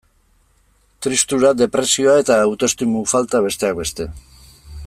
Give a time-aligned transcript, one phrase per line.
[1.07, 4.13] Tristura, depresioa eta autoestimu falta, besteak beste.